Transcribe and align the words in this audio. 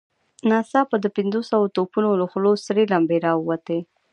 ناڅاپه 0.49 0.97
د 1.01 1.05
پنځوسو 1.17 1.59
توپونو 1.75 2.09
له 2.19 2.25
خولو 2.31 2.51
سرې 2.65 2.83
لمبې 2.93 3.17
را 3.25 3.31
ووتې. 3.37 3.79